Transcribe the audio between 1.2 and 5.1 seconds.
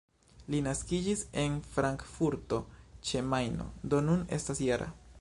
en Frankfurto ĉe Majno, do nun estas -jara.